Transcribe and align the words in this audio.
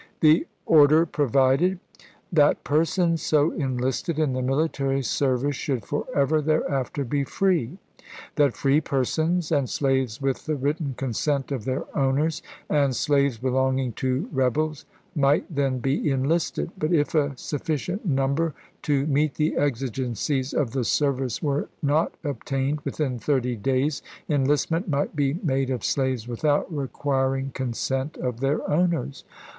The 0.21 0.47
order 0.65 1.05
provided: 1.05 1.77
That 2.33 2.63
persons 2.63 3.21
so 3.21 3.51
enlisted 3.51 4.17
in 4.17 4.33
the 4.33 4.41
military 4.41 5.03
service 5.03 5.55
should 5.55 5.85
forever 5.85 6.41
thereafter 6.41 7.03
be 7.05 7.23
free; 7.23 7.77
that 8.35 8.57
free 8.57 8.81
persons, 8.81 9.51
and 9.51 9.69
slaves 9.69 10.19
with 10.19 10.47
the 10.47 10.55
written 10.55 10.95
consent 10.97 11.51
of 11.51 11.65
their 11.65 11.83
owners, 11.95 12.41
and 12.67 12.95
slaves 12.95 13.37
belonging 13.37 13.91
to 14.01 14.27
rebels, 14.31 14.85
might 15.13 15.45
then 15.55 15.77
be 15.77 16.09
enlisted; 16.09 16.71
but 16.79 16.91
if 16.91 17.13
a 17.13 17.33
sufficient 17.37 18.03
number 18.03 18.55
to 18.81 19.05
meet 19.05 19.35
the 19.35 19.55
exigencies 19.55 20.51
of 20.51 20.71
the 20.71 20.83
service 20.83 21.43
were 21.43 21.69
not 21.83 22.11
obtained, 22.23 22.81
within 22.81 23.19
thirty 23.19 23.55
days, 23.55 24.01
enlistment 24.27 24.89
might 24.89 25.15
be 25.15 25.35
made 25.43 25.69
of 25.69 25.85
slaves 25.85 26.27
without 26.27 26.73
requir 26.73 27.37
ing 27.37 27.51
consent 27.51 28.17
of 28.17 28.39
their 28.39 28.67
owners. 28.67 29.23